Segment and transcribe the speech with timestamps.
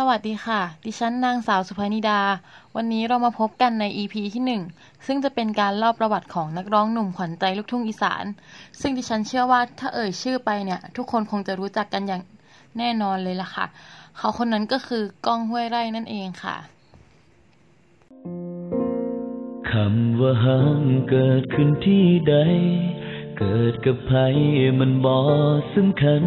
[0.00, 2.20] สวัสดีค่ะ ดิฉันนางสาวสุภนิดา
[2.76, 8.24] วันนี้เรามาพบกันใน EP ที่ 1 ซึ่งจะเป็นการเล่าประวัติของนักร้องหนุ่มขวัญใจลูกทุ่งอีสาน
[8.80, 12.22] ซึ่งดิฉันเชื่อว่าถ้าเอ่ยชื่อไปเนี่ย ทุกคนคงจะรู้จักกันอย่าง
[12.78, 13.66] แน่นอนเลยล่ะค่ะ
[14.16, 16.56] เขาคนนั้นก็คือก้องห้วยไร่นั่นเองค่ะ
[19.70, 22.34] คำว่าห้างเกิดขึ้นที่ใด
[23.38, 24.20] เกิดกับใคร
[24.78, 25.16] มันบ่
[25.74, 26.24] สำคัญ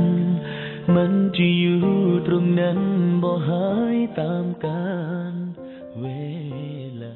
[0.95, 1.79] มันจะอยู่
[2.27, 2.79] ตรงนั้น
[3.23, 4.85] บ่หายตามกา
[5.31, 5.33] ล
[5.99, 6.05] เว
[7.01, 7.15] ลา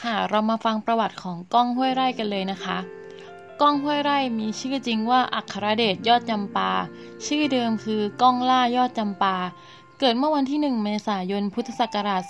[0.00, 2.78] ค่ะ เรามาฟังประวัติของก้องห้วยไร่กันเลยนะคะ
[3.60, 6.70] ก้องห้วยไร่มีชื่อจริงว่าอัครเดชยอดจำปา
[7.26, 9.36] ชื่อเดิมคือก้องล่ายอดจำปา
[9.98, 12.22] เกิดเมื่อวันที่ 1 เมษายนพุทธศักราช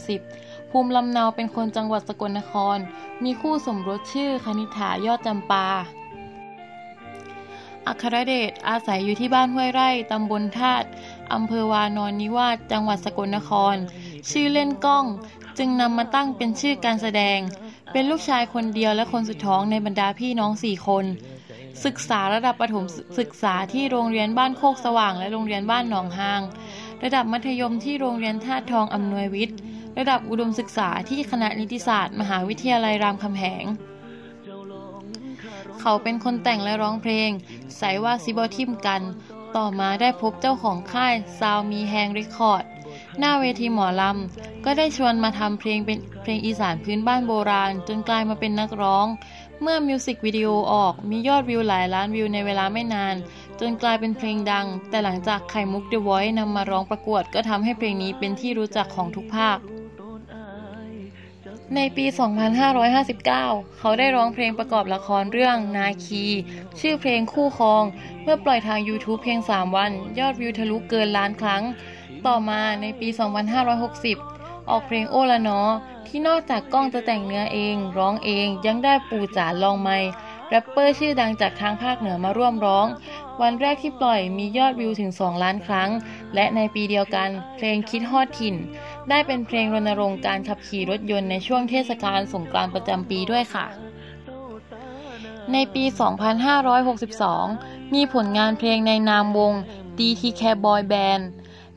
[0.00, 2.78] 2530 ภูมิลำเนาเป็นคนจังหวัดสกลนคร
[3.24, 5.66] มีคู่สมรสชื่อคณิ t ายอดจำปา
[7.88, 10.86] อัครเดชอาศัยอยู่ที่บ้านห้วยไร่ตำบลธาตุ
[11.32, 13.76] อำเภอวานอนนิวาสจังหวัดสกลนคร
[14.30, 15.04] ชื่อเล่นกล้อง
[15.58, 17.38] จึงนำมาตั้งเป็นชื่อการแสดง
[17.92, 21.04] เป็นลูกชายคนเดียวและคนสุดท้องในบรรดาพี่น้องสี่คน
[21.84, 22.84] ศึกษาระดับประถม
[23.18, 26.42] ศึกษาที่โรงเรียนบ้านโคกสว่างและโรงเรียนบ้านหนองฮาง
[27.04, 29.58] ระดับมัธยมที่โรงเรียนท่าตุทองอำนวยวิทย์
[29.98, 33.64] ระดับอุดมศึกษาที่คณะนิติศาสตร์ มหาวิทยาลัยรามคำแหง
[35.80, 37.30] เขาเป็นคนแต่งและร้องเพลง
[37.78, 39.02] ไสว่าสิบ่ถิ่มกัน
[39.56, 42.64] ต่อมาได้พบเจ้าของค่ายซาวมีแฮงเรคคอร์ด
[43.18, 49.06] หน้าเวทีหมอลำ ก็ได้ชวนมาทำเพลงเป็นเพลงอีสานพื้นบ้านโบราณ จนกลายมาเป็นนักร้อง
[49.62, 53.16] เมื่อมิวสิกวิดีโอออกมียอดวิวหลายล้านวิวในเวลาไม่นาน
[53.60, 59.58] จนกลายเป็นเพลงดัง แต่หลังจากไข่มุกเดอะ o อย c e นำมาร้องประกวด ก็ทำให้เพลงนี้เป็นที่รู้จักของทุกภาค
[61.76, 62.06] ในปี
[62.72, 66.24] 2559 เขาได้ร้องเพลงประกอบละครเรื่องนาคี
[66.80, 67.84] ชื่อเพลงคู่ครอง
[68.22, 71.62] เมื่อปล่อยทาง YouTube เพียง 3 วัน ยอดวิวทะลุเกินล้านครั้ง
[72.26, 73.08] ต่อมาในปี
[73.88, 75.60] 2560 ออกเพลงโอละนอ
[76.06, 80.08] ที่นอกจากกล้องจะแต่งเนื้อเอง ร้องเองยังได้ปู่จ๋าลองไมค์
[80.48, 82.86] แรปเปอร์ชื่อดังจากทางภาคเหนือมาร่วมร้อง
[83.42, 85.90] วันแรกที่ปล่อยมียอดวิวถึง 2 ล้านครั้ง
[86.34, 88.56] และในปีเดียวกันเพลงคิดฮอดถิ่น
[89.08, 93.66] ได้เป็นเพลงรณรงค์การขับขี่รถยนต์ในช่วงเทศกาลสงกรานต์ประจำปีด้วยค่ะ
[95.52, 95.84] ในปี
[97.08, 99.52] 2562 มีผลงานเพลงในนามวง
[99.98, 101.22] DTK Boy Band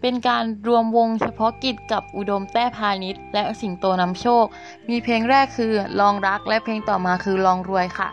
[0.01, 4.45] เป็นการรวมวงเฉพาะกิจกับอุดมแต้พาณิชย์และสิงโตนำโชค
[4.89, 8.09] มีเพลงแรกคือลองรักและเพลงต่อมาคือลองรวยค่ะ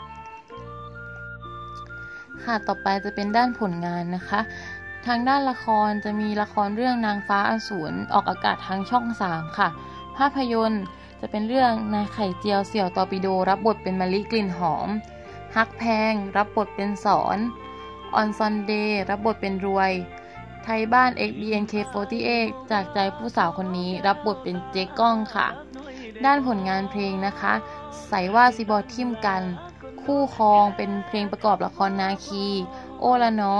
[2.44, 4.40] ค่ะต่อไปจะเป็นด้านผลงานนะคะ
[5.06, 9.68] ทางด้านละครจะมีละครเรื่องนางฟ้าอสูรออกอากาศทางช่อง 3 ค่ะ
[10.16, 10.84] ภาพยนตร์
[11.20, 14.88] จะเป็นเรื่องนายไข่เจียวเสี่ยวตอปิโด รับบทเป็นมะลิกลิ่นหอม
[15.56, 17.38] ฮักแพง รับบทเป็นสอน
[18.14, 19.92] ออนซอนเดย์รับบทเป็นรวย
[20.64, 25.46] ไทบ้าน x BNK48 จากใจผู้สาวคนนี้รับบทเป็นเจ๊ก้องค่ะ
[26.24, 27.52] ด้านผลงานเพลงนะคะ
[28.08, 29.42] ไสว่าสิบ่ถิ่มกัน
[30.04, 32.46] คู่ครองเป็นเพลงประกอบละครนาคี
[33.00, 33.56] โอละเนอ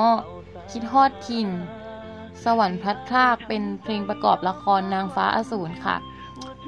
[0.71, 1.49] คิดฮอดถิ่น
[2.45, 5.97] สวรรค์พลัดพรากเป็นเพลงประกอบละครนางฟ้าอสูรค่ะ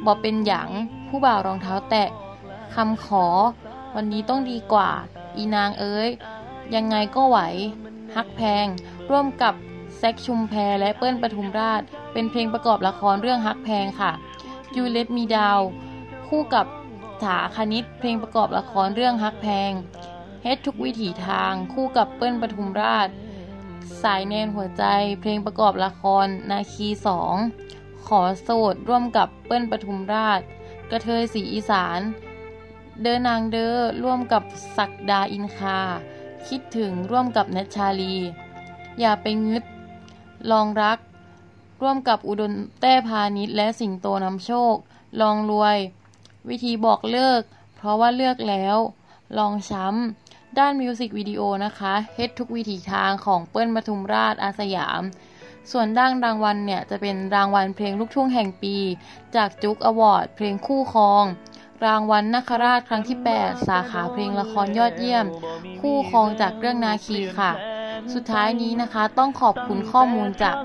[0.05, 0.69] บอกเป็นหยัง
[1.09, 2.09] ผู้บ่าวรองเท้าแตะ
[2.75, 3.25] คำขอ
[3.97, 4.91] วันนี้ต้องดีกว่า
[5.37, 6.11] อีนางเอ้ย
[6.75, 7.39] ยังไงก็ไหว
[8.15, 8.67] ฮักแพง
[9.11, 9.55] ร่วมกับ
[9.99, 11.83] แซกชุมแพรและเปิ้ลปทุมราช
[12.13, 14.13] เป็นเพลงประกอบละครเรื่องฮักแพงค่ะ
[14.77, 15.61] ยูเลตมีดาว
[16.29, 16.67] คู่กับ
[17.25, 19.73] ถาคณิต เพลงประกอบละครเรื่องฮักแพง
[20.43, 23.09] เฮ็ดทุกวิถีทางคู่กับเปิ้ลปทุมราช
[24.03, 24.85] สายเนนหัวใจ
[25.21, 27.35] เพลงประกอบละคร นาคีสอง
[28.07, 30.41] ขอโสดร่วมกับเปิ้ลปทุมราช
[30.91, 32.01] กระเทยสีอีสาน
[33.03, 34.43] เดินนางเดอร่วมกับ
[34.77, 35.79] ศักดาอินคา
[36.49, 38.17] คิดถึงร่วมกับนัชชาลี
[39.01, 39.65] อย่าไปงึด
[40.51, 40.99] ลองรัก
[41.83, 44.75] ร่วมกับอุดมแต้พาณิชย์และสิงโตนำโชค
[45.21, 45.79] ลองรวย
[46.49, 47.43] วิธีบอกเลิก
[47.77, 48.77] เพราะว่าเลือกแล้ว
[49.39, 55.03] ลองช้ำ ด้านมิวสิกวิดีโอนะคะเฮ็ดทุกวิถีทางของเปิ้ลปทุมราชอาสยาม
[55.71, 58.77] ส่วนด้านรางวัลเนี่ยจะเป็นรางวัลเพลงลูกทุ่งแห่งปี
[59.37, 61.25] จากจุกอวอร์ดเพลงคู่ครอง
[61.85, 65.27] รางวัลนักราชครั้งที่ 8 สาขาเพลงละครยอดเยี่ยม
[65.81, 67.53] คู่ครองจากเรื่องนาคีค่ะ
[68.15, 70.57] สุดท้ายนี้นะคะต้องขอบคุณข้อมูลจาก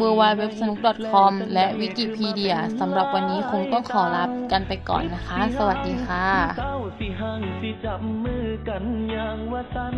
[0.00, 6.26] w w w s n o o k c o m และวิกิพีเดียสำหรับวันนี้คงต้องขอลากันไปก่อนนะคะ สวัสดีค่ะ
[6.60, 9.96] เ้าสิหังสิจับมือกันอย่างว่าสัน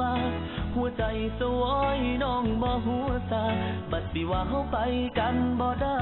[0.00, 0.12] ว่า
[0.74, 1.04] หัวใจ
[1.40, 1.64] สว
[1.96, 3.44] ยน้องบ่หัวซา
[3.90, 4.76] บัดสิว่าเฮาไป
[5.18, 6.00] กันบ่ได้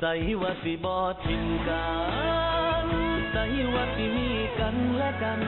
[0.00, 0.94] ใส่ว่าสิบ่
[1.24, 1.88] ทิ้งกั
[2.84, 2.86] น
[3.32, 3.44] ใส่
[3.74, 4.28] ว่าสิมี
[4.60, 5.40] กันและกัน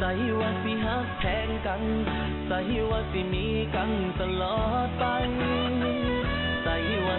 [0.00, 1.82] ใส่ว่าสิหักแทงกัน
[2.48, 2.58] ใส่
[2.90, 3.90] ว่าสิมีกัน
[4.20, 5.04] ตลอดไป
[6.62, 7.18] ใส่ว่า